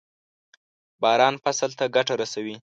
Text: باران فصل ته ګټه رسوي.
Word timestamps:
باران 1.01 1.35
فصل 1.43 1.71
ته 1.79 1.85
ګټه 1.95 2.13
رسوي. 2.21 2.55